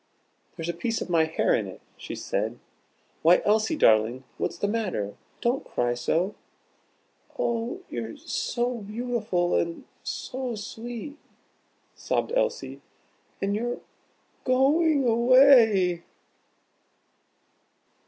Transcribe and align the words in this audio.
"There's 0.55 0.67
a 0.67 0.73
piece 0.73 0.99
of 0.99 1.11
my 1.11 1.25
hair 1.25 1.53
in 1.53 1.67
it," 1.67 1.79
she 1.95 2.15
said. 2.15 2.57
"Why, 3.21 3.39
Elsie, 3.45 3.75
darling, 3.75 4.23
what's 4.39 4.57
the 4.57 4.67
matter? 4.67 5.13
Don't 5.41 5.63
cry 5.63 5.93
so!" 5.93 6.33
"Oh, 7.37 7.81
you're 7.87 8.13
s 8.13 8.55
o 8.57 8.79
beautiful, 8.81 9.53
and 9.55 9.83
s 10.03 10.31
o 10.33 10.55
sweet!" 10.55 11.19
sobbed 11.93 12.31
Elsie; 12.31 12.81
"and 13.43 13.55
you're 13.55 13.77
go 14.43 14.77
o 14.77 14.81
ing 14.81 15.07
away." 15.07 16.01